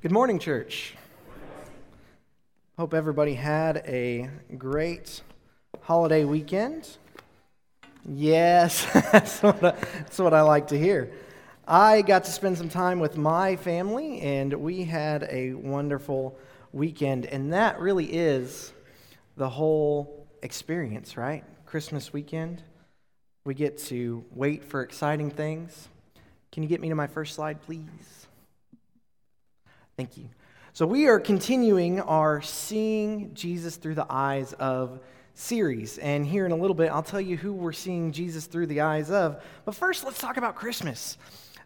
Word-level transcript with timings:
Good 0.00 0.12
morning, 0.12 0.38
church. 0.38 0.94
Hope 2.76 2.94
everybody 2.94 3.34
had 3.34 3.78
a 3.78 4.30
great 4.56 5.22
holiday 5.80 6.22
weekend. 6.22 6.88
Yes, 8.08 8.86
that's, 9.10 9.42
what 9.42 9.56
I, 9.56 9.70
that's 9.72 10.20
what 10.20 10.32
I 10.32 10.42
like 10.42 10.68
to 10.68 10.78
hear. 10.78 11.10
I 11.66 12.02
got 12.02 12.22
to 12.24 12.30
spend 12.30 12.56
some 12.56 12.68
time 12.68 13.00
with 13.00 13.16
my 13.16 13.56
family, 13.56 14.20
and 14.20 14.54
we 14.54 14.84
had 14.84 15.26
a 15.32 15.54
wonderful 15.54 16.38
weekend. 16.72 17.26
And 17.26 17.52
that 17.52 17.80
really 17.80 18.06
is 18.06 18.72
the 19.36 19.48
whole 19.48 20.28
experience, 20.44 21.16
right? 21.16 21.42
Christmas 21.66 22.12
weekend. 22.12 22.62
We 23.44 23.54
get 23.54 23.78
to 23.86 24.24
wait 24.30 24.62
for 24.62 24.80
exciting 24.82 25.32
things. 25.32 25.88
Can 26.52 26.62
you 26.62 26.68
get 26.68 26.80
me 26.80 26.88
to 26.88 26.94
my 26.94 27.08
first 27.08 27.34
slide, 27.34 27.60
please? 27.62 28.27
Thank 29.98 30.16
you. 30.16 30.28
So, 30.74 30.86
we 30.86 31.08
are 31.08 31.18
continuing 31.18 31.98
our 31.98 32.40
Seeing 32.40 33.34
Jesus 33.34 33.74
Through 33.74 33.96
the 33.96 34.06
Eyes 34.08 34.52
of 34.52 35.00
series. 35.34 35.98
And 35.98 36.24
here 36.24 36.46
in 36.46 36.52
a 36.52 36.56
little 36.56 36.76
bit, 36.76 36.92
I'll 36.92 37.02
tell 37.02 37.20
you 37.20 37.36
who 37.36 37.52
we're 37.52 37.72
seeing 37.72 38.12
Jesus 38.12 38.46
through 38.46 38.66
the 38.66 38.82
eyes 38.82 39.10
of. 39.10 39.42
But 39.64 39.74
first, 39.74 40.04
let's 40.04 40.20
talk 40.20 40.36
about 40.36 40.54
Christmas. 40.54 41.18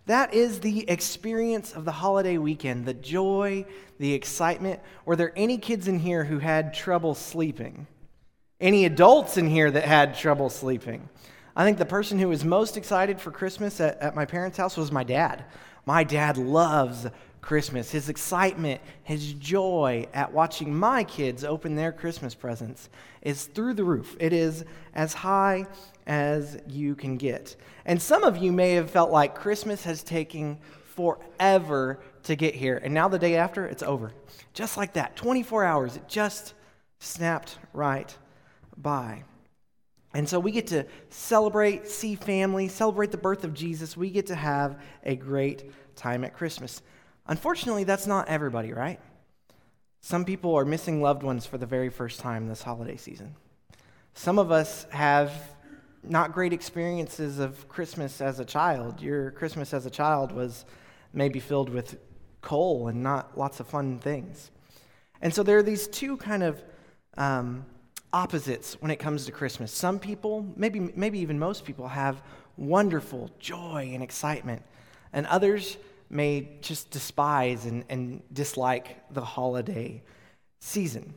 That 0.07 0.33
is 0.33 0.61
the 0.61 0.89
experience 0.89 1.75
of 1.75 1.85
the 1.85 1.93
holiday 1.93 2.39
weekend, 2.39 2.87
the 2.87 2.95
joy, 2.95 3.67
the 3.99 4.15
excitement. 4.15 4.81
Were 5.05 5.15
there 5.15 5.35
any 5.37 5.59
kids 5.59 5.87
in 5.87 5.99
here 5.99 6.25
who 6.25 6.39
had 6.39 6.73
trouble 6.73 7.15
sleeping? 7.15 7.87
Any 8.63 8.87
adults 8.87 9.37
in 9.37 9.47
here 9.47 9.71
that 9.71 9.85
had 9.85 10.15
trouble 10.15 10.49
sleeping? 10.49 11.07
I 11.55 11.65
think 11.65 11.77
the 11.77 11.85
person 11.85 12.19
who 12.19 12.31
was 12.31 12.47
most 12.47 12.79
excited 12.79 13.21
for 13.21 13.31
Christmas 13.31 13.79
at, 13.79 13.99
at 13.99 14.15
my 14.15 14.25
parents' 14.25 14.57
house 14.57 14.79
was 14.79 14.91
my 14.91 15.05
dad. 15.05 15.45
My 15.85 16.03
dad 16.03 16.39
loves 16.39 17.09
Christmas, 17.43 17.91
his 17.91 18.09
excitement, 18.09 18.81
his 19.03 19.35
joy 19.35 20.07
at 20.15 20.33
watching 20.33 20.75
my 20.75 21.03
kids 21.03 21.43
open 21.45 21.75
their 21.75 21.93
Christmas 21.93 22.35
presents 22.35 22.89
is 23.21 23.47
through 23.47 23.75
the 23.75 23.85
roof. 23.85 24.17
It 24.21 24.33
is 24.33 24.65
as 24.95 25.13
high 25.13 25.67
as 26.07 26.59
you 26.69 26.95
can 26.95 27.17
get. 27.17 27.57
And 27.85 28.01
some 28.01 28.23
of 28.23 28.39
you 28.39 28.53
may 28.53 28.73
have 28.75 28.91
felt 28.91 29.11
like 29.11 29.35
Christmas 29.35 29.83
has 29.85 30.05
taken 30.05 30.59
forever 30.95 31.99
to 32.23 32.37
get 32.37 32.55
here, 32.55 32.81
and 32.85 32.95
now 32.95 33.09
the 33.09 33.19
day 33.19 33.35
after, 33.37 33.67
it's 33.67 33.83
over. 33.83 34.13
Just 34.55 34.77
like 34.77 34.93
that, 34.93 35.17
24 35.17 35.65
hours, 35.65 35.97
it 35.97 36.07
just 36.07 36.55
snapped 37.01 37.59
right 37.73 38.17
by. 38.77 39.25
And 40.15 40.29
so 40.29 40.39
we 40.39 40.53
get 40.53 40.69
to 40.69 40.87
celebrate, 41.09 41.89
see 41.89 42.15
family, 42.15 42.69
celebrate 42.69 43.11
the 43.11 43.17
birth 43.17 43.43
of 43.43 43.55
Jesus. 43.55 43.97
We 43.97 44.11
get 44.11 44.27
to 44.27 44.37
have 44.37 44.81
a 45.03 45.17
great 45.17 45.73
time 45.97 46.23
at 46.23 46.35
Christmas. 46.35 46.83
Unfortunately, 47.27 47.85
that's 47.85 48.07
not 48.07 48.29
everybody, 48.29 48.73
right? 48.73 49.01
Some 50.01 50.25
people 50.25 50.55
are 50.57 50.65
missing 50.65 51.01
loved 51.01 51.23
ones 51.23 51.47
for 51.47 51.59
the 51.59 51.67
very 51.67 51.89
first 51.89 52.21
time 52.21 52.49
this 52.49 52.63
holiday 52.63 52.97
season. 52.97 53.37
Some 54.15 54.39
of 54.39 54.51
us 54.51 54.85
have 54.91 55.33
not 56.03 56.33
great 56.33 56.53
experiences 56.53 57.39
of 57.39 57.69
Christmas 57.69 58.21
as 58.21 58.41
a 58.41 58.45
child. 58.45 59.01
Your 59.01 59.31
Christmas 59.31 59.73
as 59.73 59.87
a 59.87 59.91
child 59.91 60.33
was 60.33 60.65
maybe 61.13 61.39
filled 61.39 61.69
with 61.69 61.99
coal 62.41 62.89
and 62.89 63.03
not 63.03 63.39
lots 63.39 63.61
of 63.61 63.69
fun 63.69 64.01
things. 64.01 64.51
And 65.21 65.33
so 65.33 65.45
there 65.45 65.59
are 65.59 65.63
these 65.63 65.87
two 65.87 66.17
kind 66.17 66.43
of 66.43 66.63
um, 67.17 67.65
opposites 68.13 68.77
when 68.81 68.91
it 68.91 68.97
comes 68.97 69.27
to 69.27 69.33
Christmas. 69.33 69.71
Some 69.71 70.01
people, 70.01 70.53
maybe, 70.57 70.81
maybe 70.81 71.21
even 71.21 71.39
most 71.39 71.65
people, 71.65 71.87
have 71.87 72.23
wonderful 72.57 73.31
joy 73.39 73.91
and 73.95 74.03
excitement, 74.03 74.63
and 75.13 75.27
others 75.27 75.77
may 76.13 76.59
just 76.61 76.91
despise 76.91 77.67
and, 77.67 77.85
and 77.89 78.23
dislike 78.33 79.03
the 79.13 79.25
holiday 79.25 80.03
season. 80.61 81.15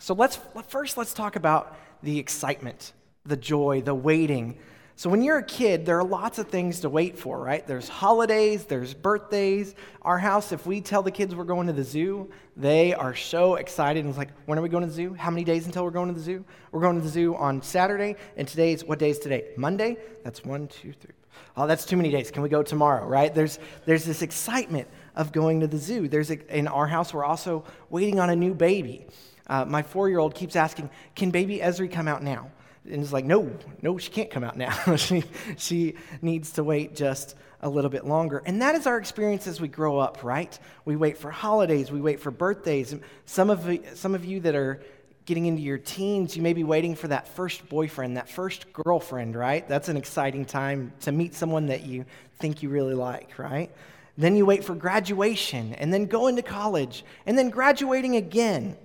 So 0.00 0.14
let's 0.14 0.38
first 0.68 0.96
let's 0.96 1.14
talk 1.14 1.36
about 1.36 1.76
the 2.02 2.18
excitement, 2.18 2.92
the 3.24 3.36
joy, 3.36 3.82
the 3.82 3.94
waiting. 3.94 4.58
So 4.96 5.08
when 5.08 5.22
you're 5.22 5.38
a 5.38 5.44
kid, 5.44 5.86
there 5.86 5.98
are 5.98 6.04
lots 6.04 6.38
of 6.38 6.48
things 6.48 6.80
to 6.80 6.90
wait 6.90 7.18
for, 7.18 7.40
right? 7.40 7.66
There's 7.66 7.88
holidays, 7.88 8.66
there's 8.66 8.92
birthdays. 8.92 9.74
Our 10.02 10.18
house, 10.18 10.52
if 10.52 10.66
we 10.66 10.80
tell 10.80 11.02
the 11.02 11.10
kids 11.10 11.34
we're 11.34 11.44
going 11.44 11.66
to 11.68 11.72
the 11.72 11.82
zoo, 11.82 12.30
they 12.56 12.92
are 12.92 13.14
so 13.14 13.54
excited. 13.54 14.00
And 14.00 14.10
it's 14.10 14.18
like, 14.18 14.30
when 14.46 14.58
are 14.58 14.62
we 14.62 14.68
going 14.68 14.82
to 14.82 14.88
the 14.88 14.94
zoo? 14.94 15.14
How 15.14 15.30
many 15.30 15.44
days 15.44 15.66
until 15.66 15.84
we're 15.84 15.90
going 15.90 16.08
to 16.08 16.14
the 16.14 16.20
zoo? 16.20 16.44
We're 16.72 16.82
going 16.82 16.96
to 16.96 17.02
the 17.02 17.08
zoo 17.08 17.34
on 17.36 17.62
Saturday, 17.62 18.16
and 18.36 18.46
today's 18.46 18.84
what 18.84 18.98
day 18.98 19.10
is 19.10 19.18
today? 19.18 19.52
Monday? 19.56 19.96
That's 20.24 20.44
one, 20.44 20.68
two, 20.68 20.92
three, 20.92 21.14
Oh, 21.56 21.66
that's 21.66 21.84
too 21.84 21.96
many 21.96 22.10
days. 22.10 22.30
Can 22.30 22.42
we 22.42 22.48
go 22.48 22.62
tomorrow, 22.62 23.06
right? 23.06 23.34
There's, 23.34 23.58
there's 23.84 24.04
this 24.04 24.22
excitement 24.22 24.88
of 25.14 25.32
going 25.32 25.60
to 25.60 25.66
the 25.66 25.78
zoo. 25.78 26.08
There's 26.08 26.30
a, 26.30 26.56
in 26.56 26.66
our 26.68 26.86
house, 26.86 27.12
we're 27.12 27.24
also 27.24 27.64
waiting 27.90 28.18
on 28.20 28.30
a 28.30 28.36
new 28.36 28.54
baby. 28.54 29.06
Uh, 29.46 29.64
my 29.64 29.82
four 29.82 30.08
year 30.08 30.18
old 30.18 30.34
keeps 30.34 30.56
asking, 30.56 30.90
Can 31.14 31.30
baby 31.30 31.58
Esri 31.58 31.90
come 31.90 32.08
out 32.08 32.22
now? 32.22 32.50
And 32.84 33.02
it's 33.02 33.12
like, 33.12 33.24
No, 33.24 33.50
no, 33.82 33.98
she 33.98 34.10
can't 34.10 34.30
come 34.30 34.44
out 34.44 34.56
now. 34.56 34.96
she, 34.96 35.24
she 35.56 35.94
needs 36.22 36.52
to 36.52 36.64
wait 36.64 36.94
just 36.94 37.36
a 37.60 37.68
little 37.68 37.90
bit 37.90 38.06
longer. 38.06 38.42
And 38.44 38.62
that 38.62 38.74
is 38.74 38.86
our 38.86 38.98
experience 38.98 39.46
as 39.46 39.60
we 39.60 39.68
grow 39.68 39.98
up, 39.98 40.24
right? 40.24 40.58
We 40.84 40.96
wait 40.96 41.16
for 41.18 41.30
holidays, 41.30 41.92
we 41.92 42.00
wait 42.00 42.20
for 42.20 42.30
birthdays. 42.30 42.94
Some 43.26 43.50
of, 43.50 43.78
some 43.94 44.14
of 44.14 44.24
you 44.24 44.40
that 44.40 44.54
are 44.54 44.82
getting 45.24 45.46
into 45.46 45.62
your 45.62 45.78
teens, 45.78 46.36
you 46.36 46.42
may 46.42 46.52
be 46.52 46.64
waiting 46.64 46.94
for 46.94 47.08
that 47.08 47.28
first 47.28 47.68
boyfriend, 47.68 48.16
that 48.16 48.28
first 48.28 48.72
girlfriend, 48.72 49.36
right? 49.36 49.66
That's 49.68 49.88
an 49.88 49.96
exciting 49.96 50.44
time 50.44 50.92
to 51.00 51.12
meet 51.12 51.34
someone 51.34 51.66
that 51.66 51.86
you 51.86 52.04
think 52.38 52.62
you 52.62 52.68
really 52.68 52.94
like, 52.94 53.38
right? 53.38 53.70
Then 54.18 54.36
you 54.36 54.44
wait 54.44 54.64
for 54.64 54.74
graduation, 54.74 55.74
and 55.74 55.92
then 55.92 56.06
going 56.06 56.36
to 56.36 56.42
college, 56.42 57.04
and 57.24 57.38
then 57.38 57.50
graduating 57.50 58.16
again. 58.16 58.76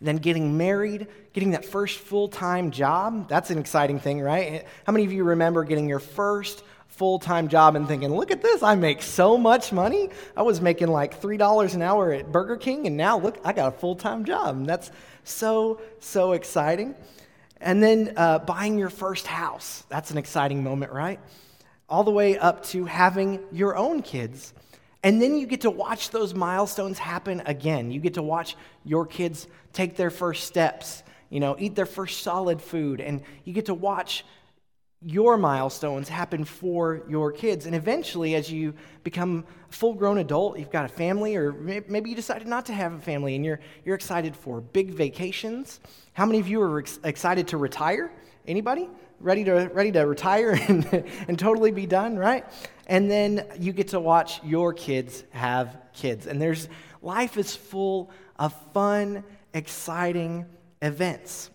Then 0.00 0.16
getting 0.16 0.56
married, 0.56 1.06
getting 1.32 1.52
that 1.52 1.64
first 1.64 1.98
full 1.98 2.28
time 2.28 2.72
job. 2.72 3.28
That's 3.28 3.50
an 3.50 3.58
exciting 3.58 4.00
thing, 4.00 4.20
right? 4.20 4.66
How 4.84 4.92
many 4.92 5.04
of 5.04 5.12
you 5.12 5.24
remember 5.24 5.64
getting 5.64 5.88
your 5.88 6.00
first 6.00 6.64
full 7.02 7.18
time 7.18 7.48
job 7.48 7.74
and 7.74 7.88
thinking, 7.88 8.14
look 8.14 8.30
at 8.30 8.42
this, 8.42 8.62
I 8.62 8.76
make 8.76 9.02
so 9.02 9.36
much 9.36 9.72
money. 9.72 10.08
I 10.36 10.42
was 10.42 10.60
making 10.60 10.86
like 10.86 11.20
$3 11.20 11.74
an 11.74 11.82
hour 11.82 12.12
at 12.12 12.30
Burger 12.30 12.56
King, 12.56 12.86
and 12.86 12.96
now 12.96 13.18
look, 13.18 13.40
I 13.44 13.52
got 13.52 13.74
a 13.74 13.76
full 13.76 13.96
time 13.96 14.24
job. 14.24 14.54
And 14.54 14.66
that's 14.66 14.92
so, 15.24 15.80
so 15.98 16.30
exciting. 16.30 16.94
And 17.60 17.82
then 17.82 18.12
uh, 18.16 18.38
buying 18.38 18.78
your 18.78 18.88
first 18.88 19.26
house. 19.26 19.82
That's 19.88 20.12
an 20.12 20.16
exciting 20.16 20.62
moment, 20.62 20.92
right? 20.92 21.18
All 21.88 22.04
the 22.04 22.12
way 22.12 22.38
up 22.38 22.62
to 22.66 22.84
having 22.84 23.40
your 23.50 23.76
own 23.76 24.02
kids. 24.02 24.54
And 25.02 25.20
then 25.20 25.36
you 25.36 25.48
get 25.48 25.62
to 25.62 25.70
watch 25.70 26.10
those 26.10 26.34
milestones 26.34 27.00
happen 27.00 27.42
again. 27.46 27.90
You 27.90 27.98
get 27.98 28.14
to 28.14 28.22
watch 28.22 28.54
your 28.84 29.06
kids 29.06 29.48
take 29.72 29.96
their 29.96 30.10
first 30.10 30.44
steps, 30.44 31.02
you 31.30 31.40
know, 31.40 31.56
eat 31.58 31.74
their 31.74 31.84
first 31.84 32.22
solid 32.22 32.62
food, 32.62 33.00
and 33.00 33.22
you 33.44 33.52
get 33.52 33.66
to 33.66 33.74
watch 33.74 34.24
your 35.04 35.36
milestones 35.36 36.08
happen 36.08 36.44
for 36.44 37.02
your 37.08 37.32
kids. 37.32 37.66
And 37.66 37.74
eventually, 37.74 38.34
as 38.34 38.50
you 38.50 38.74
become 39.02 39.44
a 39.68 39.72
full 39.72 39.94
grown 39.94 40.18
adult, 40.18 40.58
you've 40.58 40.70
got 40.70 40.84
a 40.84 40.88
family, 40.88 41.36
or 41.36 41.52
maybe 41.52 42.10
you 42.10 42.16
decided 42.16 42.46
not 42.46 42.66
to 42.66 42.72
have 42.72 42.92
a 42.92 42.98
family 42.98 43.34
and 43.34 43.44
you're, 43.44 43.60
you're 43.84 43.94
excited 43.94 44.36
for 44.36 44.60
big 44.60 44.90
vacations. 44.90 45.80
How 46.12 46.26
many 46.26 46.38
of 46.38 46.48
you 46.48 46.60
are 46.62 46.80
ex- 46.80 47.00
excited 47.04 47.48
to 47.48 47.56
retire? 47.56 48.12
Anybody? 48.46 48.88
Ready 49.20 49.44
to, 49.44 49.70
ready 49.72 49.92
to 49.92 50.00
retire 50.00 50.50
and, 50.68 51.04
and 51.28 51.38
totally 51.38 51.70
be 51.70 51.86
done, 51.86 52.16
right? 52.16 52.44
And 52.86 53.10
then 53.10 53.46
you 53.58 53.72
get 53.72 53.88
to 53.88 54.00
watch 54.00 54.42
your 54.44 54.72
kids 54.72 55.24
have 55.30 55.76
kids. 55.92 56.26
And 56.26 56.40
there's 56.40 56.68
life 57.00 57.36
is 57.36 57.54
full 57.54 58.10
of 58.38 58.54
fun, 58.72 59.24
exciting 59.54 60.46
events. 60.80 61.50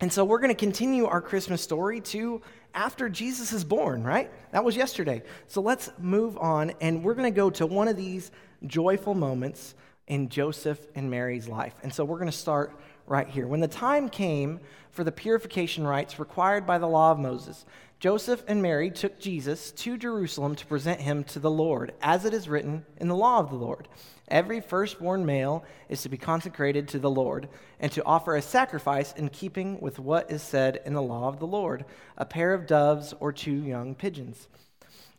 And 0.00 0.12
so 0.12 0.24
we're 0.24 0.38
going 0.38 0.54
to 0.54 0.54
continue 0.54 1.06
our 1.06 1.20
Christmas 1.20 1.60
story 1.60 2.00
to 2.02 2.40
after 2.72 3.08
Jesus 3.08 3.52
is 3.52 3.64
born, 3.64 4.04
right? 4.04 4.30
That 4.52 4.64
was 4.64 4.76
yesterday. 4.76 5.22
So 5.48 5.60
let's 5.60 5.90
move 5.98 6.38
on, 6.38 6.72
and 6.80 7.02
we're 7.02 7.14
going 7.14 7.32
to 7.32 7.36
go 7.36 7.50
to 7.50 7.66
one 7.66 7.88
of 7.88 7.96
these 7.96 8.30
joyful 8.66 9.14
moments 9.14 9.74
in 10.06 10.28
Joseph 10.28 10.78
and 10.94 11.10
Mary's 11.10 11.48
life. 11.48 11.74
And 11.82 11.92
so 11.92 12.04
we're 12.04 12.18
going 12.18 12.30
to 12.30 12.36
start 12.36 12.78
right 13.06 13.28
here. 13.28 13.46
When 13.46 13.60
the 13.60 13.68
time 13.68 14.08
came 14.08 14.60
for 14.90 15.02
the 15.02 15.12
purification 15.12 15.86
rites 15.86 16.18
required 16.18 16.66
by 16.66 16.78
the 16.78 16.86
law 16.86 17.10
of 17.10 17.18
Moses, 17.18 17.64
Joseph 17.98 18.44
and 18.46 18.62
Mary 18.62 18.90
took 18.90 19.18
Jesus 19.18 19.72
to 19.72 19.96
Jerusalem 19.96 20.54
to 20.54 20.66
present 20.66 21.00
him 21.00 21.24
to 21.24 21.40
the 21.40 21.50
Lord, 21.50 21.92
as 22.00 22.24
it 22.24 22.32
is 22.32 22.48
written 22.48 22.84
in 22.98 23.08
the 23.08 23.16
law 23.16 23.40
of 23.40 23.50
the 23.50 23.56
Lord. 23.56 23.88
Every 24.28 24.60
firstborn 24.60 25.24
male 25.24 25.64
is 25.88 26.02
to 26.02 26.08
be 26.08 26.18
consecrated 26.18 26.86
to 26.88 26.98
the 26.98 27.10
Lord 27.10 27.48
and 27.80 27.90
to 27.92 28.04
offer 28.04 28.36
a 28.36 28.42
sacrifice 28.42 29.12
in 29.14 29.30
keeping 29.30 29.80
with 29.80 29.98
what 29.98 30.30
is 30.30 30.42
said 30.42 30.80
in 30.84 30.92
the 30.92 31.02
law 31.02 31.28
of 31.28 31.38
the 31.38 31.46
Lord 31.46 31.84
a 32.16 32.26
pair 32.26 32.52
of 32.52 32.66
doves 32.66 33.14
or 33.20 33.32
two 33.32 33.64
young 33.64 33.94
pigeons. 33.94 34.48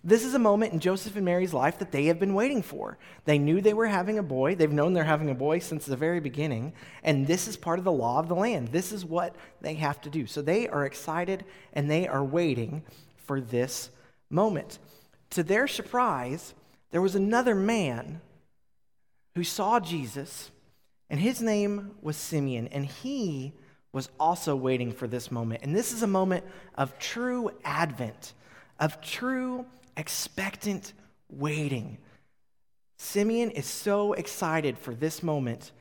This 0.01 0.23
is 0.23 0.33
a 0.33 0.39
moment 0.39 0.71
in 0.71 0.79
Joseph 0.79 1.17
and 1.17 1.25
Mary's 1.25 1.53
life 1.53 1.79
that 1.79 1.91
they 1.91 2.06
have 2.06 2.19
been 2.19 2.33
waiting 2.33 2.61
for. 2.61 2.97
They 3.25 3.38
knew 3.38 3.59
they 3.59 3.73
were 3.73 3.88
having 3.88 4.17
a 4.17 4.23
boy. 4.23 4.56
They've 4.56 4.71
known 4.71 4.94
they're 4.94 5.03
having 5.03 5.29
a 5.29 5.35
boy 5.35 5.59
since 5.59 5.85
the 5.85 5.97
very 5.97 6.21
beginning. 6.21 6.71
And 7.03 7.27
this 7.27 7.50
is 7.50 7.57
part 7.57 7.79
of 7.79 7.85
the 7.85 7.91
law 7.91 8.19
of 8.19 8.29
the 8.29 8.35
land. 8.35 8.69
This 8.69 8.94
is 8.94 9.03
what 9.03 9.35
they 9.59 9.73
have 9.73 10.00
to 10.01 10.09
do. 10.09 10.25
So 10.25 10.41
they 10.41 10.69
are 10.69 10.85
excited 10.85 11.44
and 11.73 11.91
they 11.91 12.07
are 12.07 12.23
waiting 12.23 12.83
for 13.17 13.41
this 13.41 13.89
moment. 14.29 14.79
To 15.31 15.44
their 15.44 15.67
surprise, 15.67 16.53
there 16.91 17.01
was 17.01 17.15
another 17.15 17.53
man 17.53 18.21
who 19.35 19.43
saw 19.43 19.79
Jesus, 19.79 20.51
and 21.09 21.19
his 21.19 21.41
name 21.41 21.91
was 22.01 22.17
Simeon, 22.17 22.67
and 22.67 22.85
he 22.85 23.53
was 23.91 24.09
also 24.19 24.55
waiting 24.55 24.91
for 24.91 25.07
this 25.07 25.31
moment. 25.31 25.63
And 25.63 25.75
this 25.75 25.93
is 25.93 26.03
a 26.03 26.07
moment 26.07 26.45
of 26.75 26.97
true 26.99 27.51
advent, 27.63 28.33
of 28.79 29.01
true 29.01 29.65
expectant 29.97 30.93
waiting. 31.29 31.97
Simeon 32.97 33.51
is 33.51 33.65
so 33.65 34.13
excited 34.13 34.77
for 34.77 34.93
this 34.93 35.23
moment, 35.23 35.71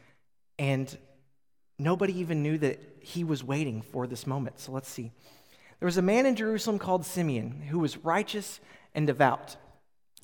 and 0.58 0.96
nobody 1.78 2.18
even 2.18 2.42
knew 2.42 2.58
that 2.58 2.80
he 3.00 3.24
was 3.24 3.44
waiting 3.44 3.82
for 3.82 4.06
this 4.06 4.26
moment. 4.26 4.58
So 4.58 4.72
let's 4.72 4.88
see. 4.88 5.12
There 5.80 5.86
was 5.86 5.96
a 5.96 6.02
man 6.02 6.26
in 6.26 6.34
Jerusalem 6.34 6.78
called 6.78 7.04
Simeon 7.04 7.62
who 7.68 7.78
was 7.78 7.98
righteous 7.98 8.60
and 8.94 9.06
devout. 9.06 9.56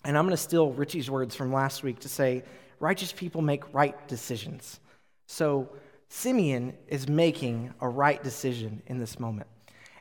And 0.04 0.18
I'm 0.18 0.24
going 0.24 0.36
to 0.36 0.42
steal 0.42 0.72
Richie's 0.72 1.10
words 1.10 1.34
from 1.34 1.52
last 1.52 1.82
week 1.82 2.00
to 2.00 2.08
say, 2.08 2.42
righteous 2.80 3.12
people 3.12 3.42
make 3.42 3.72
right 3.72 4.06
decisions. 4.08 4.80
So 5.26 5.70
Simeon 6.08 6.74
is 6.88 7.08
making 7.08 7.74
a 7.80 7.88
right 7.88 8.22
decision 8.22 8.82
in 8.86 8.98
this 8.98 9.18
moment. 9.18 9.48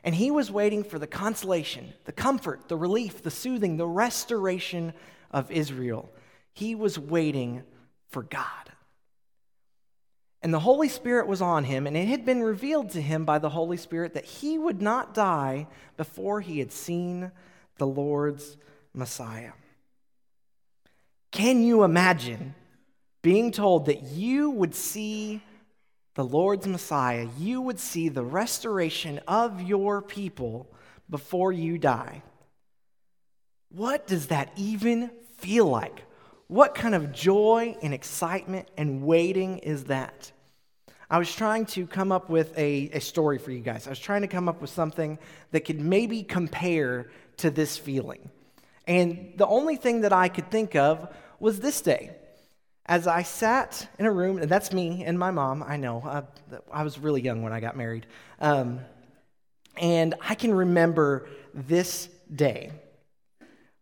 And 0.04 0.14
he 0.14 0.30
was 0.30 0.50
waiting 0.50 0.84
for 0.84 0.98
the 0.98 1.06
consolation, 1.06 1.94
the 2.04 2.12
comfort, 2.12 2.68
the 2.68 2.76
relief, 2.76 3.22
the 3.22 3.30
soothing, 3.30 3.76
the 3.76 3.86
restoration 3.86 4.92
of 5.30 5.50
Israel. 5.50 6.12
He 6.52 6.74
was 6.74 6.98
waiting 6.98 7.62
for 8.08 8.22
God. 8.22 8.48
And 10.42 10.52
the 10.52 10.60
Holy 10.60 10.90
Spirit 10.90 11.26
was 11.26 11.40
on 11.40 11.64
him, 11.64 11.86
and 11.86 11.96
it 11.96 12.06
had 12.06 12.26
been 12.26 12.42
revealed 12.42 12.90
to 12.90 13.00
him 13.00 13.24
by 13.24 13.38
the 13.38 13.48
Holy 13.48 13.78
Spirit 13.78 14.12
that 14.12 14.26
he 14.26 14.58
would 14.58 14.82
not 14.82 15.14
die 15.14 15.66
before 15.96 16.42
he 16.42 16.58
had 16.58 16.70
seen 16.70 17.32
the 17.78 17.86
Lord's 17.86 18.58
Messiah. 18.92 19.52
Can 21.30 21.62
you 21.62 21.82
imagine 21.82 22.54
being 23.24 23.50
told 23.50 23.86
that 23.86 24.02
you 24.02 24.50
would 24.50 24.74
see 24.74 25.40
the 26.14 26.22
Lord's 26.22 26.66
Messiah, 26.66 27.26
you 27.38 27.62
would 27.62 27.80
see 27.80 28.10
the 28.10 28.22
restoration 28.22 29.18
of 29.26 29.62
your 29.62 30.02
people 30.02 30.70
before 31.08 31.50
you 31.50 31.78
die? 31.78 32.22
What 33.70 34.06
does 34.06 34.26
that 34.26 34.52
even 34.56 35.10
feel 35.38 35.64
like? 35.64 36.04
What 36.48 36.74
kind 36.74 36.94
of 36.94 37.12
joy 37.12 37.78
and 37.80 37.94
excitement 37.94 38.68
and 38.76 39.02
waiting 39.02 39.56
is 39.60 39.84
that? 39.84 40.30
I 41.08 41.16
was 41.16 41.34
trying 41.34 41.64
to 41.66 41.86
come 41.86 42.12
up 42.12 42.28
with 42.28 42.56
a, 42.58 42.90
a 42.92 43.00
story 43.00 43.38
for 43.38 43.52
you 43.52 43.60
guys. 43.60 43.86
I 43.86 43.90
was 43.90 43.98
trying 43.98 44.20
to 44.20 44.28
come 44.28 44.50
up 44.50 44.60
with 44.60 44.68
something 44.68 45.18
that 45.52 45.64
could 45.64 45.80
maybe 45.80 46.22
compare 46.24 47.10
to 47.38 47.50
this 47.50 47.78
feeling. 47.78 48.28
And 48.86 49.32
the 49.36 49.46
only 49.46 49.76
thing 49.76 50.02
that 50.02 50.12
I 50.12 50.28
could 50.28 50.50
think 50.50 50.76
of 50.76 51.08
was 51.40 51.60
this 51.60 51.80
day. 51.80 52.10
As 52.86 53.06
I 53.06 53.22
sat 53.22 53.88
in 53.98 54.04
a 54.04 54.12
room, 54.12 54.38
and 54.38 54.50
that's 54.50 54.72
me 54.72 55.04
and 55.04 55.18
my 55.18 55.30
mom, 55.30 55.62
I 55.62 55.76
know, 55.76 56.02
I, 56.04 56.22
I 56.70 56.82
was 56.82 56.98
really 56.98 57.22
young 57.22 57.42
when 57.42 57.52
I 57.52 57.60
got 57.60 57.76
married. 57.76 58.06
Um, 58.40 58.80
and 59.76 60.14
I 60.20 60.34
can 60.34 60.52
remember 60.52 61.28
this 61.54 62.08
day. 62.34 62.72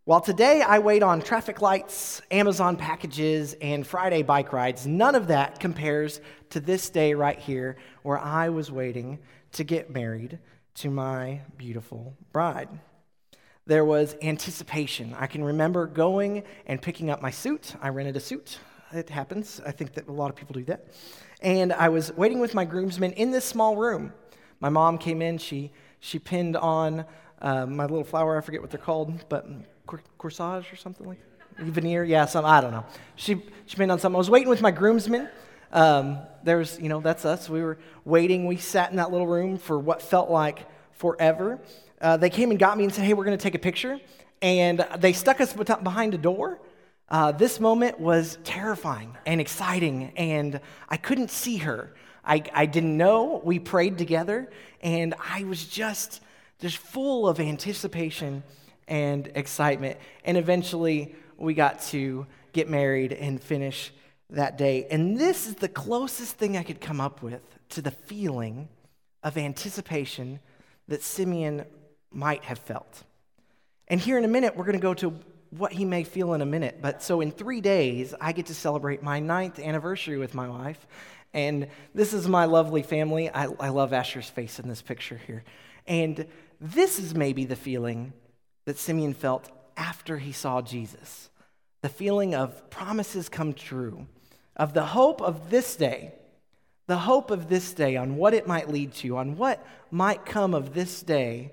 While 0.05 0.21
today 0.21 0.61
I 0.61 0.79
wait 0.79 1.03
on 1.03 1.21
traffic 1.21 1.61
lights, 1.61 2.21
Amazon 2.31 2.77
packages, 2.77 3.53
and 3.61 3.85
Friday 3.85 4.21
bike 4.21 4.53
rides, 4.53 4.87
none 4.87 5.15
of 5.15 5.27
that 5.27 5.59
compares 5.59 6.21
to 6.51 6.59
this 6.59 6.89
day 6.89 7.13
right 7.13 7.39
here 7.39 7.77
where 8.03 8.19
I 8.19 8.49
was 8.49 8.71
waiting 8.71 9.19
to 9.53 9.63
get 9.63 9.89
married 9.89 10.39
to 10.75 10.89
my 10.89 11.41
beautiful 11.57 12.15
bride 12.31 12.69
there 13.65 13.85
was 13.85 14.15
anticipation. 14.21 15.15
I 15.17 15.27
can 15.27 15.43
remember 15.43 15.87
going 15.87 16.43
and 16.65 16.81
picking 16.81 17.09
up 17.09 17.21
my 17.21 17.31
suit. 17.31 17.75
I 17.81 17.89
rented 17.89 18.17
a 18.17 18.19
suit. 18.19 18.59
It 18.93 19.09
happens. 19.09 19.59
I 19.65 19.71
think 19.71 19.93
that 19.93 20.07
a 20.07 20.11
lot 20.11 20.29
of 20.29 20.35
people 20.35 20.53
do 20.53 20.63
that. 20.65 20.87
And 21.41 21.73
I 21.73 21.89
was 21.89 22.13
waiting 22.13 22.39
with 22.39 22.53
my 22.53 22.65
groomsmen 22.65 23.13
in 23.13 23.31
this 23.31 23.45
small 23.45 23.75
room. 23.75 24.13
My 24.59 24.69
mom 24.69 24.97
came 24.97 25.21
in. 25.21 25.37
She, 25.37 25.71
she 25.99 26.19
pinned 26.19 26.55
on 26.55 27.05
uh, 27.41 27.65
my 27.65 27.83
little 27.83 28.03
flower. 28.03 28.37
I 28.37 28.41
forget 28.41 28.61
what 28.61 28.71
they're 28.71 28.79
called, 28.79 29.25
but 29.29 29.47
corsage 30.17 30.71
or 30.71 30.75
something 30.75 31.07
like 31.07 31.19
that. 31.57 31.65
Veneer. 31.65 32.03
Yeah, 32.03 32.25
some, 32.25 32.45
I 32.45 32.61
don't 32.61 32.71
know. 32.71 32.85
She, 33.15 33.41
she 33.65 33.75
pinned 33.75 33.91
on 33.91 33.99
something. 33.99 34.15
I 34.15 34.17
was 34.17 34.29
waiting 34.29 34.49
with 34.49 34.61
my 34.61 34.71
groomsmen. 34.71 35.27
Um, 35.71 36.19
there's, 36.43 36.79
you 36.79 36.87
know, 36.87 36.99
that's 36.99 37.25
us. 37.25 37.49
We 37.49 37.61
were 37.61 37.77
waiting. 38.05 38.45
We 38.45 38.57
sat 38.57 38.91
in 38.91 38.97
that 38.97 39.11
little 39.11 39.27
room 39.27 39.57
for 39.57 39.77
what 39.77 40.01
felt 40.01 40.29
like 40.29 40.67
forever 40.93 41.59
uh, 42.03 42.17
they 42.17 42.29
came 42.29 42.51
and 42.51 42.59
got 42.59 42.77
me 42.77 42.83
and 42.83 42.93
said, 42.93 43.05
Hey, 43.05 43.13
we're 43.13 43.23
going 43.23 43.37
to 43.37 43.41
take 43.41 43.55
a 43.55 43.59
picture. 43.59 43.99
And 44.41 44.85
they 44.97 45.13
stuck 45.13 45.39
us 45.39 45.53
behind 45.53 46.13
a 46.13 46.17
door. 46.17 46.59
Uh, 47.13 47.31
this 47.31 47.59
moment 47.59 47.99
was 47.99 48.39
terrifying 48.43 49.15
and 49.27 49.39
exciting, 49.39 50.11
and 50.15 50.59
I 50.89 50.97
couldn't 50.97 51.29
see 51.29 51.57
her. 51.57 51.93
I, 52.25 52.41
I 52.51 52.65
didn't 52.65 52.97
know. 52.97 53.39
We 53.43 53.59
prayed 53.59 53.99
together, 53.99 54.49
and 54.81 55.13
I 55.23 55.43
was 55.43 55.63
just, 55.63 56.21
just 56.57 56.77
full 56.77 57.27
of 57.27 57.39
anticipation 57.39 58.41
and 58.87 59.31
excitement. 59.35 59.99
And 60.25 60.37
eventually, 60.37 61.13
we 61.37 61.53
got 61.53 61.83
to 61.89 62.25
get 62.51 62.67
married 62.67 63.13
and 63.13 63.39
finish 63.39 63.93
that 64.31 64.57
day. 64.57 64.87
And 64.89 65.15
this 65.15 65.45
is 65.45 65.53
the 65.53 65.69
closest 65.69 66.37
thing 66.37 66.57
I 66.57 66.63
could 66.63 66.81
come 66.81 66.99
up 66.99 67.21
with 67.21 67.43
to 67.69 67.83
the 67.83 67.91
feeling 67.91 68.69
of 69.21 69.37
anticipation 69.37 70.39
that 70.87 71.03
Simeon 71.03 71.65
might 72.11 72.43
have 72.45 72.57
felt. 72.57 73.03
And 73.87 74.01
here 74.01 74.17
in 74.17 74.25
a 74.25 74.27
minute, 74.27 74.57
we're 74.57 74.65
going 74.65 74.79
to 74.79 74.81
go 74.81 74.95
to 74.95 75.13
what 75.57 75.73
he 75.73 75.85
may 75.85 76.03
feel 76.03 76.33
in 76.33 76.41
a 76.41 76.45
minute. 76.45 76.79
But 76.81 77.03
so 77.03 77.21
in 77.21 77.31
three 77.31 77.61
days, 77.61 78.13
I 78.19 78.31
get 78.31 78.47
to 78.47 78.55
celebrate 78.55 79.03
my 79.03 79.19
ninth 79.19 79.59
anniversary 79.59 80.17
with 80.17 80.33
my 80.33 80.47
wife. 80.47 80.87
And 81.33 81.67
this 81.93 82.13
is 82.13 82.27
my 82.27 82.45
lovely 82.45 82.83
family. 82.83 83.29
I, 83.29 83.47
I 83.59 83.69
love 83.69 83.93
Asher's 83.93 84.29
face 84.29 84.59
in 84.59 84.69
this 84.69 84.81
picture 84.81 85.19
here. 85.25 85.43
And 85.87 86.25
this 86.59 86.99
is 86.99 87.15
maybe 87.15 87.45
the 87.45 87.55
feeling 87.55 88.13
that 88.65 88.77
Simeon 88.77 89.13
felt 89.13 89.49
after 89.75 90.17
he 90.17 90.31
saw 90.31 90.61
Jesus 90.61 91.29
the 91.83 91.89
feeling 91.89 92.33
of 92.33 92.69
promises 92.69 93.27
come 93.27 93.51
true, 93.51 94.07
of 94.55 94.73
the 94.73 94.85
hope 94.85 95.21
of 95.21 95.49
this 95.49 95.75
day, 95.75 96.13
the 96.87 96.97
hope 96.97 97.29
of 97.29 97.49
this 97.49 97.73
day 97.73 97.97
on 97.97 98.15
what 98.15 98.33
it 98.33 98.47
might 98.47 98.69
lead 98.69 98.93
to, 98.93 99.17
on 99.17 99.35
what 99.35 99.63
might 99.91 100.25
come 100.25 100.53
of 100.53 100.73
this 100.73 101.03
day 101.03 101.51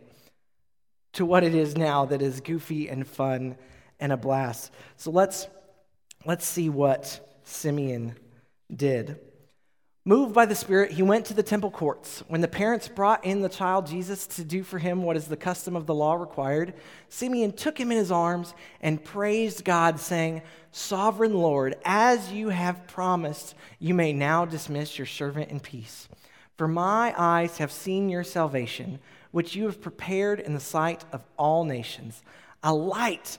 to 1.14 1.26
what 1.26 1.42
it 1.42 1.52
is 1.52 1.76
now 1.76 2.04
that 2.04 2.22
is 2.22 2.40
goofy 2.40 2.88
and 2.88 3.08
fun 3.08 3.56
and 4.00 4.12
a 4.12 4.16
blast. 4.16 4.72
So 4.96 5.10
let's, 5.10 5.46
let's 6.24 6.46
see 6.46 6.68
what 6.68 7.40
Simeon 7.44 8.14
did. 8.74 9.18
Moved 10.06 10.34
by 10.34 10.46
the 10.46 10.54
Spirit, 10.54 10.92
he 10.92 11.02
went 11.02 11.26
to 11.26 11.34
the 11.34 11.42
temple 11.42 11.70
courts. 11.70 12.24
When 12.26 12.40
the 12.40 12.48
parents 12.48 12.88
brought 12.88 13.24
in 13.24 13.42
the 13.42 13.50
child 13.50 13.86
Jesus 13.86 14.26
to 14.28 14.44
do 14.44 14.62
for 14.62 14.78
him 14.78 15.02
what 15.02 15.16
is 15.16 15.26
the 15.26 15.36
custom 15.36 15.76
of 15.76 15.84
the 15.84 15.94
law 15.94 16.14
required, 16.14 16.72
Simeon 17.10 17.52
took 17.52 17.78
him 17.78 17.92
in 17.92 17.98
his 17.98 18.10
arms 18.10 18.54
and 18.80 19.04
praised 19.04 19.62
God, 19.62 20.00
saying, 20.00 20.40
Sovereign 20.72 21.34
Lord, 21.34 21.76
as 21.84 22.32
you 22.32 22.48
have 22.48 22.86
promised, 22.86 23.54
you 23.78 23.92
may 23.92 24.14
now 24.14 24.46
dismiss 24.46 24.96
your 24.98 25.06
servant 25.06 25.50
in 25.50 25.60
peace. 25.60 26.08
For 26.56 26.66
my 26.66 27.14
eyes 27.16 27.58
have 27.58 27.70
seen 27.70 28.08
your 28.08 28.24
salvation 28.24 29.00
which 29.32 29.54
you 29.54 29.64
have 29.64 29.80
prepared 29.80 30.40
in 30.40 30.54
the 30.54 30.60
sight 30.60 31.04
of 31.12 31.22
all 31.36 31.64
nations, 31.64 32.22
a 32.62 32.72
light 32.72 33.38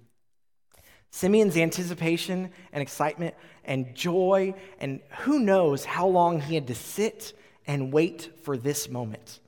Simeon's 1.11 1.57
anticipation 1.57 2.49
and 2.71 2.81
excitement 2.81 3.35
and 3.63 3.93
joy, 3.93 4.55
and 4.79 5.01
who 5.19 5.39
knows 5.39 5.85
how 5.85 6.07
long 6.07 6.41
he 6.41 6.55
had 6.55 6.67
to 6.67 6.75
sit 6.75 7.33
and 7.67 7.93
wait 7.93 8.31
for 8.43 8.57
this 8.57 8.89
moment. 8.89 9.39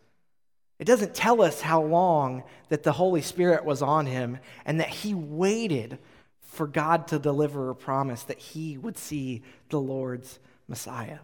It 0.78 0.86
doesn't 0.86 1.16
tell 1.16 1.42
us 1.42 1.62
how 1.62 1.82
long 1.82 2.44
that 2.70 2.84
the 2.84 2.92
Holy 2.92 3.22
Spirit 3.22 3.64
was 3.64 3.82
on 3.82 4.06
him 4.06 4.40
and 4.66 4.80
that 4.80 4.90
he 4.90 5.14
waited 5.14 5.98
for 6.42 6.68
God 6.68 7.08
to 7.08 7.18
deliver 7.18 7.70
a 7.70 7.76
promise 7.76 8.24
that 8.24 8.38
he 8.38 8.78
would 8.78 8.98
see 8.98 9.42
the 9.70 9.80
Lord's 9.80 10.40
Messiah. 10.68 11.20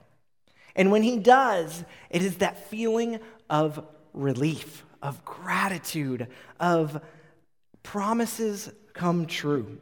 And 0.75 0.91
when 0.91 1.03
he 1.03 1.17
does, 1.17 1.83
it 2.09 2.23
is 2.23 2.37
that 2.37 2.69
feeling 2.69 3.19
of 3.49 3.85
relief, 4.13 4.85
of 5.01 5.23
gratitude, 5.25 6.27
of 6.59 7.01
promises 7.83 8.71
come 8.93 9.25
true, 9.25 9.77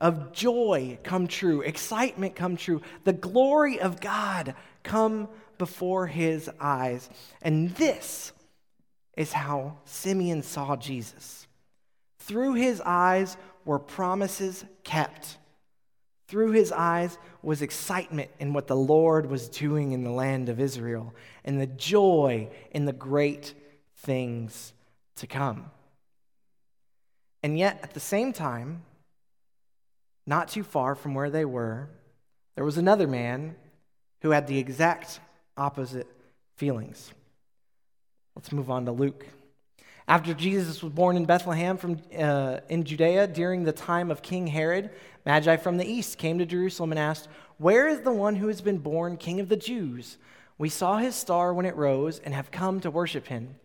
of 0.00 0.32
joy 0.32 0.98
come 1.02 1.26
true, 1.26 1.60
excitement 1.60 2.34
come 2.34 2.56
true, 2.56 2.80
the 3.04 3.12
glory 3.12 3.80
of 3.80 4.00
God 4.00 4.54
come 4.82 5.28
before 5.58 6.06
his 6.06 6.50
eyes. 6.58 7.10
And 7.42 7.70
this 7.76 8.32
is 9.16 9.32
how 9.32 9.76
Simeon 9.84 10.42
saw 10.42 10.76
Jesus. 10.76 11.46
Through 12.18 12.54
his 12.54 12.80
eyes 12.80 13.36
were 13.64 13.78
promises 13.78 14.64
kept. 14.84 15.36
Through 16.28 16.52
his 16.52 16.72
eyes 16.72 17.18
was 17.42 17.60
excitement 17.60 18.30
in 18.38 18.52
what 18.52 18.68
the 18.68 18.76
Lord 18.76 19.28
was 19.28 19.48
doing 19.48 19.92
in 19.92 20.04
the 20.04 20.10
land 20.10 20.48
of 20.48 20.60
Israel 20.60 21.12
and 21.44 21.60
the 21.60 21.66
joy 21.66 22.48
in 22.70 22.84
the 22.84 22.92
great 22.92 23.52
things 23.96 24.72
to 25.16 25.26
come. 25.26 25.70
And 27.42 27.58
yet, 27.58 27.80
at 27.82 27.94
the 27.94 28.00
same 28.00 28.32
time, 28.32 28.82
not 30.30 30.48
too 30.48 30.62
far 30.62 30.94
from 30.94 31.12
where 31.12 31.28
they 31.28 31.44
were, 31.44 31.88
there 32.54 32.64
was 32.64 32.78
another 32.78 33.08
man 33.08 33.56
who 34.22 34.30
had 34.30 34.46
the 34.46 34.58
exact 34.58 35.18
opposite 35.56 36.06
feelings. 36.56 37.12
Let's 38.36 38.52
move 38.52 38.70
on 38.70 38.86
to 38.86 38.92
Luke. 38.92 39.26
After 40.06 40.32
Jesus 40.32 40.82
was 40.82 40.92
born 40.92 41.16
in 41.16 41.24
Bethlehem 41.24 41.76
from, 41.76 41.98
uh, 42.16 42.60
in 42.68 42.84
Judea 42.84 43.26
during 43.26 43.64
the 43.64 43.72
time 43.72 44.10
of 44.10 44.22
King 44.22 44.46
Herod, 44.46 44.90
Magi 45.26 45.56
from 45.56 45.76
the 45.76 45.84
east 45.86 46.16
came 46.16 46.38
to 46.38 46.46
Jerusalem 46.46 46.92
and 46.92 46.98
asked, 46.98 47.28
Where 47.58 47.88
is 47.88 48.00
the 48.00 48.12
one 48.12 48.36
who 48.36 48.46
has 48.46 48.60
been 48.60 48.78
born 48.78 49.16
King 49.16 49.40
of 49.40 49.48
the 49.48 49.56
Jews? 49.56 50.16
We 50.58 50.68
saw 50.68 50.98
his 50.98 51.16
star 51.16 51.52
when 51.52 51.66
it 51.66 51.76
rose 51.76 52.20
and 52.20 52.34
have 52.34 52.52
come 52.52 52.78
to 52.80 52.90
worship 52.90 53.26
him. 53.26 53.56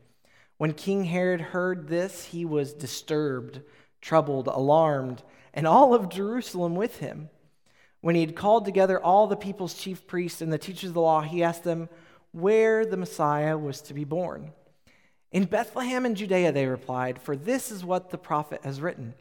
When 0.58 0.74
King 0.74 1.04
Herod 1.04 1.42
heard 1.42 1.88
this, 1.88 2.26
he 2.26 2.44
was 2.44 2.74
disturbed, 2.74 3.62
troubled, 4.06 4.48
alarmed, 4.48 5.24
and 5.52 5.66
all 5.66 5.96
of 5.96 6.10
Jerusalem 6.10 6.76
with 6.76 7.00
him. 7.00 7.30
When 8.02 8.14
he 8.14 8.22
had 8.22 8.36
called 8.36 8.64
together 8.64 9.00
all 9.04 9.26
the 9.26 9.36
people's 9.36 9.74
chief 9.74 10.06
priests 10.06 10.42
and 10.42 10.54
the 10.54 10.60
teachers 10.60 10.90
of 10.92 10.94
the 10.94 11.02
law, 11.02 11.22
he 11.22 11.42
asked 11.42 11.64
them 11.64 11.90
where 12.32 12.86
the 12.86 12.98
Messiah 12.98 13.58
was 13.58 13.82
to 13.82 13.96
be 13.96 14.04
born. 14.04 14.52
In 15.32 15.46
Bethlehem 15.46 16.06
in 16.06 16.14
Judea, 16.14 16.52
they 16.52 16.68
replied, 16.68 17.20
for 17.20 17.36
this 17.36 17.72
is 17.72 17.84
what 17.84 18.12
the 18.12 18.18
prophet 18.20 18.62
has 18.64 18.80
written. 18.80 19.16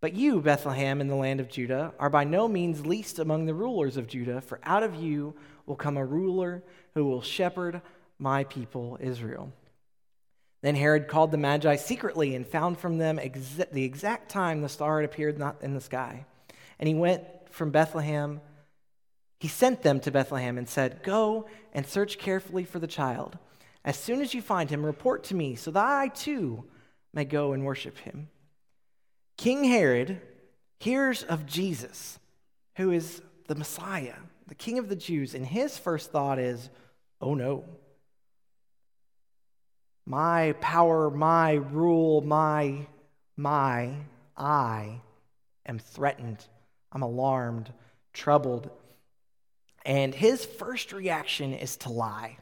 But 0.00 0.14
you, 0.14 0.40
Bethlehem, 0.40 1.00
in 1.00 1.06
the 1.06 1.14
land 1.14 1.38
of 1.38 1.48
Judah, 1.48 1.94
are 2.00 2.10
by 2.10 2.24
no 2.24 2.48
means 2.48 2.84
least 2.84 3.20
among 3.20 3.46
the 3.46 3.54
rulers 3.54 3.96
of 3.96 4.08
Judah, 4.08 4.40
for 4.40 4.58
out 4.64 4.82
of 4.82 4.96
you 4.96 5.34
will 5.66 5.76
come 5.76 5.96
a 5.96 6.04
ruler 6.04 6.64
who 6.94 7.04
will 7.04 7.22
shepherd 7.22 7.80
my 8.18 8.42
people 8.42 8.98
Israel. 9.00 9.52
Then 10.66 10.74
Herod 10.74 11.06
called 11.06 11.30
the 11.30 11.38
Magi 11.38 11.76
secretly 11.76 12.34
and 12.34 12.44
found 12.44 12.76
from 12.76 12.98
them 12.98 13.20
the 13.70 13.84
exact 13.84 14.28
time 14.28 14.62
the 14.62 14.68
star 14.68 15.00
had 15.00 15.08
appeared 15.08 15.38
not 15.38 15.62
in 15.62 15.74
the 15.74 15.80
sky. 15.80 16.26
And 16.80 16.88
he 16.88 16.94
went 16.96 17.22
from 17.52 17.70
Bethlehem. 17.70 18.40
He 19.38 19.46
sent 19.46 19.84
them 19.84 20.00
to 20.00 20.10
Bethlehem 20.10 20.58
and 20.58 20.68
said, 20.68 21.04
Go 21.04 21.46
and 21.72 21.86
search 21.86 22.18
carefully 22.18 22.64
for 22.64 22.80
the 22.80 22.88
child. 22.88 23.38
As 23.84 23.96
soon 23.96 24.20
as 24.20 24.34
you 24.34 24.42
find 24.42 24.68
him, 24.68 24.84
report 24.84 25.22
to 25.24 25.36
me 25.36 25.54
so 25.54 25.70
that 25.70 25.86
I 25.86 26.08
too 26.08 26.64
may 27.14 27.24
go 27.24 27.52
and 27.52 27.64
worship 27.64 27.98
him. 27.98 28.28
King 29.36 29.62
Herod 29.62 30.20
hears 30.80 31.22
of 31.22 31.46
Jesus, 31.46 32.18
who 32.74 32.90
is 32.90 33.22
the 33.46 33.54
Messiah, 33.54 34.16
the 34.48 34.56
King 34.56 34.80
of 34.80 34.88
the 34.88 34.96
Jews, 34.96 35.32
and 35.32 35.46
his 35.46 35.78
first 35.78 36.10
thought 36.10 36.40
is, 36.40 36.70
Oh 37.20 37.34
no 37.34 37.64
my 40.06 40.52
power, 40.60 41.10
my 41.10 41.54
rule, 41.54 42.20
my, 42.20 42.86
my, 43.36 43.92
I 44.36 45.00
am 45.66 45.78
threatened. 45.80 46.46
I'm 46.92 47.02
alarmed, 47.02 47.72
troubled. 48.12 48.70
And 49.84 50.14
his 50.14 50.44
first 50.44 50.92
reaction 50.92 51.52
is 51.52 51.76
to 51.78 51.90
lie 51.90 52.38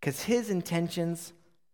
because 0.00 0.22
his 0.22 0.50
intentions 0.50 1.32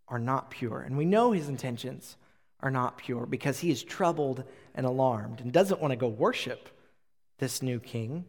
are 0.08 0.18
not 0.18 0.50
pure. 0.50 0.80
And 0.80 0.98
we 0.98 1.04
know 1.04 1.32
his 1.32 1.48
intentions 1.48 2.16
are 2.60 2.70
not 2.70 2.98
pure 2.98 3.26
because 3.26 3.60
he 3.60 3.70
is 3.70 3.82
troubled 3.82 4.42
and 4.74 4.84
alarmed 4.84 5.40
and 5.40 5.52
doesn't 5.52 5.80
want 5.80 5.92
to 5.92 5.96
go 5.96 6.08
worship 6.08 6.68
this 7.38 7.62
new 7.62 7.78
king. 7.78 8.24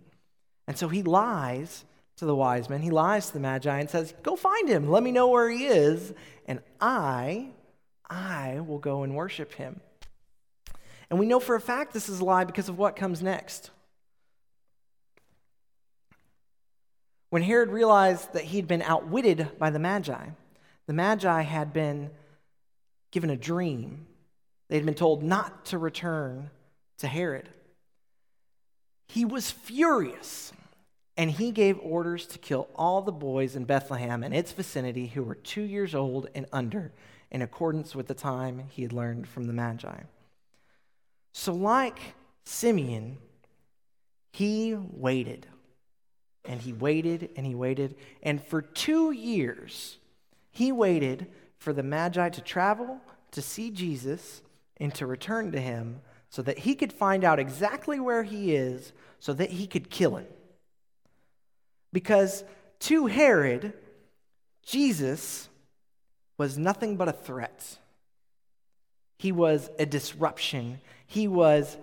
And 0.67 0.77
so 0.77 0.87
he 0.87 1.01
lies 1.01 1.85
to 2.19 2.25
the 2.25 2.35
wise 2.35 2.69
men. 2.69 2.81
He 2.81 2.91
lies 2.91 3.27
to 3.27 3.33
the 3.33 3.39
Magi 3.39 3.79
and 3.79 3.89
says, 3.89 4.13
Go 4.23 4.35
find 4.35 4.69
him. 4.69 4.89
Let 4.89 5.03
me 5.03 5.11
know 5.11 5.29
where 5.29 5.49
he 5.49 5.65
is, 5.65 6.13
and 6.45 6.59
I, 6.79 7.49
I 8.09 8.59
will 8.59 8.77
go 8.77 9.03
and 9.03 9.15
worship 9.15 9.53
him. 9.53 9.79
And 11.09 11.17
we 11.17 11.25
know 11.25 11.39
for 11.39 11.55
a 11.55 11.61
fact 11.61 11.93
this 11.93 12.09
is 12.09 12.19
a 12.19 12.25
lie 12.25 12.43
because 12.43 12.69
of 12.69 12.77
what 12.77 12.95
comes 12.95 13.23
next. 13.23 13.71
When 17.29 17.41
Herod 17.41 17.69
realized 17.69 18.33
that 18.33 18.43
he'd 18.43 18.67
been 18.67 18.81
outwitted 18.81 19.57
by 19.57 19.69
the 19.69 19.79
Magi, 19.79 20.27
the 20.87 20.93
Magi 20.93 21.41
had 21.41 21.71
been 21.71 22.09
given 23.11 23.29
a 23.29 23.37
dream. 23.37 24.07
They'd 24.67 24.85
been 24.85 24.93
told 24.93 25.23
not 25.23 25.65
to 25.65 25.77
return 25.77 26.49
to 26.97 27.07
Herod. 27.07 27.49
He 29.07 29.25
was 29.25 29.49
furious 29.49 30.51
and 31.19 31.31
he 31.31 31.51
gave 31.51 31.77
orders 31.81 32.25
to 32.25 32.39
kill 32.39 32.69
all 32.75 33.01
the 33.01 33.11
boys 33.11 33.57
in 33.57 33.65
Bethlehem 33.65 34.23
and 34.23 34.33
its 34.33 34.53
vicinity 34.53 35.07
who 35.07 35.21
were 35.21 35.35
two 35.35 35.63
years 35.63 35.93
old 35.93 36.29
and 36.33 36.45
under, 36.53 36.93
in 37.29 37.41
accordance 37.41 37.93
with 37.93 38.07
the 38.07 38.13
time 38.13 38.63
he 38.69 38.83
had 38.83 38.93
learned 38.93 39.27
from 39.27 39.43
the 39.43 39.51
Magi. 39.51 39.99
So, 41.33 41.53
like 41.53 41.99
Simeon, 42.45 43.17
he 44.31 44.73
waited. 44.73 45.45
And 46.45 46.61
he 46.61 46.71
waited 46.71 47.31
and 47.35 47.45
he 47.45 47.53
waited. 47.53 47.95
And 48.23 48.41
for 48.41 48.61
two 48.61 49.11
years, 49.11 49.97
he 50.51 50.71
waited 50.71 51.27
for 51.57 51.73
the 51.73 51.83
Magi 51.83 52.29
to 52.29 52.39
travel 52.39 53.01
to 53.31 53.41
see 53.41 53.71
Jesus 53.71 54.41
and 54.77 54.95
to 54.95 55.05
return 55.05 55.51
to 55.51 55.59
him 55.59 55.99
so 56.29 56.41
that 56.43 56.59
he 56.59 56.75
could 56.75 56.93
find 56.93 57.25
out 57.25 57.39
exactly 57.39 57.99
where 57.99 58.23
he 58.23 58.55
is 58.55 58.93
so 59.19 59.33
that 59.33 59.49
he 59.49 59.67
could 59.67 59.89
kill 59.89 60.15
him. 60.15 60.27
Because 61.91 62.43
to 62.81 63.07
Herod, 63.07 63.73
Jesus 64.63 65.49
was 66.37 66.57
nothing 66.57 66.95
but 66.95 67.09
a 67.09 67.13
threat. 67.13 67.77
He 69.17 69.31
was 69.31 69.69
a 69.77 69.85
disruption. 69.85 70.79
He 71.05 71.27
was 71.27 71.77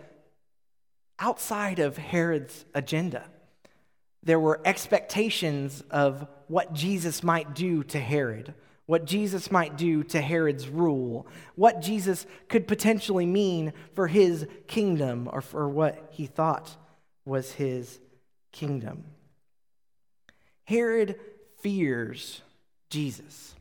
outside 1.18 1.78
of 1.78 1.96
Herod's 1.96 2.64
agenda. 2.74 3.24
There 4.22 4.40
were 4.40 4.60
expectations 4.64 5.84
of 5.90 6.26
what 6.48 6.72
Jesus 6.72 7.22
might 7.22 7.54
do 7.54 7.84
to 7.84 8.00
Herod, 8.00 8.54
what 8.86 9.04
Jesus 9.04 9.50
might 9.50 9.76
do 9.76 10.02
to 10.04 10.20
Herod's 10.20 10.68
rule, 10.68 11.26
what 11.54 11.82
Jesus 11.82 12.26
could 12.48 12.66
potentially 12.66 13.26
mean 13.26 13.72
for 13.94 14.06
his 14.06 14.46
kingdom 14.66 15.28
or 15.32 15.40
for 15.40 15.68
what 15.68 16.08
he 16.10 16.26
thought 16.26 16.76
was 17.24 17.52
his 17.52 18.00
kingdom. 18.52 19.04
Herod 20.66 21.18
fears 21.60 22.42
Jesus. 22.90 23.54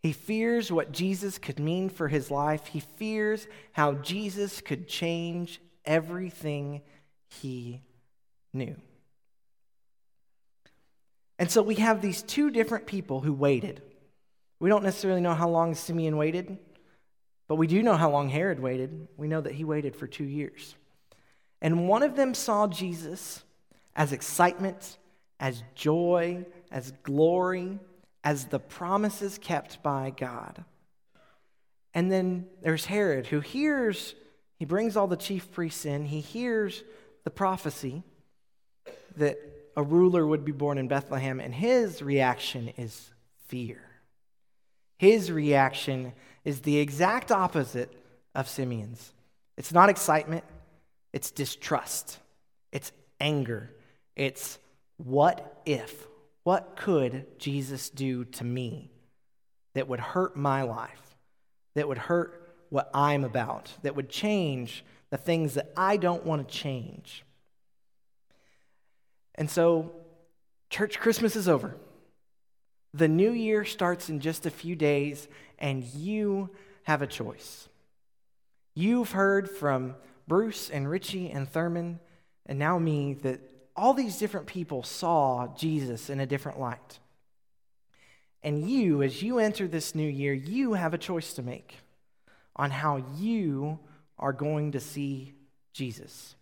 He 0.00 0.12
fears 0.12 0.72
what 0.72 0.92
Jesus 0.92 1.38
could 1.38 1.58
mean 1.58 1.88
for 1.88 2.08
his 2.08 2.30
life. 2.30 2.66
He 2.66 2.80
fears 2.80 3.46
how 3.72 3.94
Jesus 3.94 4.60
could 4.60 4.88
change 4.88 5.60
everything 5.84 6.82
he 7.26 7.82
knew. 8.52 8.76
And 11.38 11.50
so 11.50 11.62
we 11.62 11.76
have 11.76 12.00
these 12.00 12.22
two 12.22 12.50
different 12.50 12.86
people 12.86 13.20
who 13.20 13.32
waited. 13.32 13.82
We 14.60 14.68
don't 14.68 14.84
necessarily 14.84 15.20
know 15.20 15.34
how 15.34 15.48
long 15.48 15.74
Simeon 15.74 16.16
waited, 16.16 16.58
but 17.48 17.56
we 17.56 17.66
do 17.66 17.82
know 17.82 17.96
how 17.96 18.10
long 18.10 18.28
Herod 18.28 18.60
waited. 18.60 19.08
We 19.16 19.28
know 19.28 19.40
that 19.40 19.54
he 19.54 19.64
waited 19.64 19.94
for 19.94 20.06
two 20.06 20.24
years. 20.24 20.74
And 21.60 21.88
one 21.88 22.02
of 22.02 22.16
them 22.16 22.34
saw 22.34 22.68
Jesus 22.68 23.42
as 23.96 24.12
excitement 24.12 24.98
as 25.40 25.62
joy, 25.74 26.44
as 26.70 26.92
glory, 27.02 27.78
as 28.24 28.46
the 28.46 28.58
promises 28.58 29.38
kept 29.38 29.82
by 29.82 30.12
God. 30.16 30.64
And 31.94 32.10
then 32.12 32.46
there's 32.62 32.84
Herod, 32.84 33.26
who 33.26 33.40
hears, 33.40 34.14
he 34.56 34.64
brings 34.64 34.96
all 34.96 35.06
the 35.06 35.16
chief 35.16 35.50
priests 35.52 35.84
in, 35.84 36.04
he 36.04 36.20
hears 36.20 36.82
the 37.24 37.30
prophecy 37.30 38.02
that 39.16 39.38
a 39.76 39.82
ruler 39.82 40.26
would 40.26 40.44
be 40.44 40.52
born 40.52 40.78
in 40.78 40.88
Bethlehem, 40.88 41.40
and 41.40 41.54
his 41.54 42.02
reaction 42.02 42.68
is 42.76 43.10
fear. 43.46 43.80
His 44.98 45.30
reaction 45.30 46.12
is 46.44 46.60
the 46.60 46.78
exact 46.78 47.30
opposite 47.30 47.92
of 48.34 48.48
Simeon's. 48.48 49.12
It's 49.56 49.72
not 49.72 49.88
excitement, 49.88 50.44
it's 51.12 51.30
distrust, 51.30 52.18
it's 52.72 52.92
anger, 53.20 53.70
it's 54.16 54.58
what 54.98 55.62
if? 55.64 56.06
What 56.44 56.76
could 56.76 57.38
Jesus 57.38 57.90
do 57.90 58.24
to 58.24 58.44
me 58.44 58.90
that 59.74 59.88
would 59.88 60.00
hurt 60.00 60.36
my 60.36 60.62
life, 60.62 61.16
that 61.74 61.88
would 61.88 61.98
hurt 61.98 62.54
what 62.70 62.90
I'm 62.92 63.24
about, 63.24 63.72
that 63.82 63.96
would 63.96 64.08
change 64.08 64.84
the 65.10 65.16
things 65.16 65.54
that 65.54 65.72
I 65.76 65.96
don't 65.96 66.24
want 66.24 66.46
to 66.46 66.54
change. 66.54 67.24
And 69.34 69.50
so, 69.50 69.92
church 70.68 70.98
Christmas 70.98 71.36
is 71.36 71.48
over. 71.48 71.76
The 72.92 73.08
new 73.08 73.32
year 73.32 73.64
starts 73.64 74.08
in 74.08 74.20
just 74.20 74.46
a 74.46 74.50
few 74.50 74.74
days, 74.74 75.28
and 75.58 75.84
you 75.84 76.50
have 76.82 77.02
a 77.02 77.06
choice. 77.06 77.68
You've 78.74 79.12
heard 79.12 79.50
from 79.50 79.94
Bruce 80.26 80.70
and 80.70 80.90
Richie 80.90 81.30
and 81.30 81.48
Thurman, 81.48 82.00
and 82.46 82.58
now 82.58 82.78
me, 82.78 83.14
that 83.22 83.40
all 83.78 83.94
these 83.94 84.18
different 84.18 84.46
people 84.46 84.82
saw 84.82 85.54
Jesus 85.56 86.10
in 86.10 86.20
a 86.20 86.26
different 86.26 86.60
light. 86.60 86.98
And 88.42 88.68
you, 88.68 89.02
as 89.02 89.22
you 89.22 89.38
enter 89.38 89.66
this 89.66 89.94
new 89.94 90.08
year, 90.08 90.32
you 90.32 90.74
have 90.74 90.94
a 90.94 90.98
choice 90.98 91.32
to 91.34 91.42
make 91.42 91.76
on 92.56 92.70
how 92.70 93.02
you 93.16 93.78
are 94.18 94.32
going 94.32 94.72
to 94.72 94.80
see 94.80 95.34
Jesus. 95.72 96.34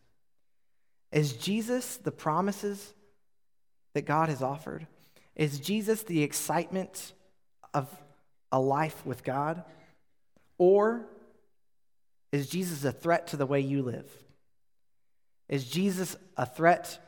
Is 1.13 1.35
Jesus 1.35 1.97
the 1.99 2.13
promises 2.13 2.95
that 3.95 4.07
God 4.07 4.29
has 4.29 4.43
offered? 4.43 4.87
Is 5.35 5.61
Jesus 5.61 6.03
the 6.03 6.23
excitement 6.23 7.13
of 7.73 7.89
a 8.51 8.61
life 8.61 9.05
with 9.07 9.25
God? 9.25 9.63
Or 10.59 11.07
is 12.33 12.49
Jesus 12.49 12.85
a 12.85 12.93
threat 12.93 13.29
to 13.29 13.37
the 13.37 13.47
way 13.47 13.61
you 13.61 13.83
live? 13.83 14.11
Is 15.49 15.65
Jesus 15.65 16.17
a 16.37 16.47
threat 16.47 16.99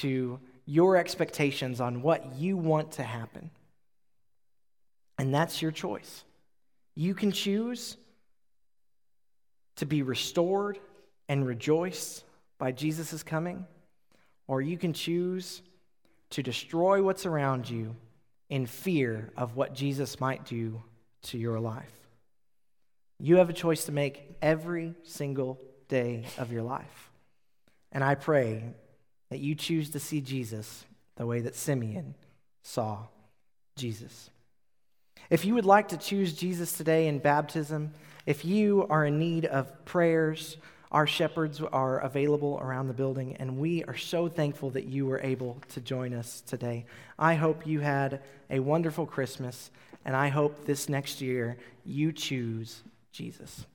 to 0.00 0.38
your 0.64 0.96
expectations 0.96 1.80
on 1.80 2.02
what 2.02 2.34
you 2.36 2.56
want 2.56 2.92
to 2.92 3.02
happen? 3.02 3.50
And 5.18 5.34
that's 5.34 5.62
your 5.62 5.70
choice. 5.70 6.24
You 6.94 7.14
can 7.14 7.32
choose 7.32 7.96
to 9.76 9.86
be 9.86 10.02
restored 10.02 10.78
and 11.28 11.46
rejoice 11.46 12.24
by 12.58 12.72
Jesus' 12.72 13.22
coming, 13.22 13.66
or 14.46 14.62
you 14.62 14.78
can 14.78 14.92
choose 14.92 15.62
to 16.30 16.42
destroy 16.42 17.02
what's 17.02 17.26
around 17.26 17.68
you 17.68 17.94
in 18.48 18.66
fear 18.66 19.30
of 19.36 19.56
what 19.56 19.74
Jesus 19.74 20.20
might 20.20 20.44
do 20.44 20.82
to 21.22 21.38
your 21.38 21.60
life. 21.60 21.92
You 23.18 23.36
have 23.36 23.50
a 23.50 23.54
choice 23.54 23.84
to 23.86 23.92
make 23.92 24.36
every 24.42 24.94
single 25.02 25.60
day 25.88 26.24
of 26.38 26.52
your 26.52 26.62
life. 26.62 27.10
And 27.92 28.04
I 28.04 28.14
pray 28.14 28.74
that 29.30 29.40
you 29.40 29.54
choose 29.54 29.90
to 29.90 30.00
see 30.00 30.20
Jesus 30.20 30.84
the 31.16 31.26
way 31.26 31.40
that 31.40 31.54
Simeon 31.54 32.14
saw 32.62 33.06
Jesus. 33.76 34.30
If 35.30 35.44
you 35.44 35.54
would 35.54 35.64
like 35.64 35.88
to 35.88 35.96
choose 35.96 36.32
Jesus 36.32 36.72
today 36.72 37.08
in 37.08 37.18
baptism, 37.18 37.92
if 38.26 38.44
you 38.44 38.86
are 38.88 39.04
in 39.04 39.18
need 39.18 39.44
of 39.46 39.84
prayers, 39.84 40.56
our 40.92 41.06
shepherds 41.06 41.60
are 41.60 41.98
available 41.98 42.58
around 42.62 42.86
the 42.86 42.94
building, 42.94 43.36
and 43.36 43.58
we 43.58 43.82
are 43.84 43.96
so 43.96 44.28
thankful 44.28 44.70
that 44.70 44.86
you 44.86 45.06
were 45.06 45.20
able 45.20 45.58
to 45.70 45.80
join 45.80 46.14
us 46.14 46.40
today. 46.42 46.86
I 47.18 47.34
hope 47.34 47.66
you 47.66 47.80
had 47.80 48.22
a 48.50 48.60
wonderful 48.60 49.06
Christmas, 49.06 49.70
and 50.04 50.14
I 50.14 50.28
hope 50.28 50.64
this 50.64 50.88
next 50.88 51.20
year 51.20 51.56
you 51.84 52.12
choose 52.12 52.82
Jesus. 53.10 53.66